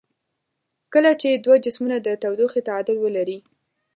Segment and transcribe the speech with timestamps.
[0.93, 3.37] کله چې دوه جسمونه د تودوخې تعادل ولري.